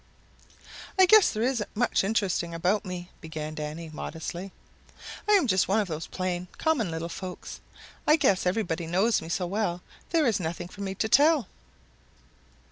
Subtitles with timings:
[0.97, 4.51] "I guess there isn't much interesting about me," began Danny modestly.
[5.29, 7.59] "I'm just one of the plain, common little folks.
[8.07, 11.47] I guess everybody knows me so well there is nothing for me to tell."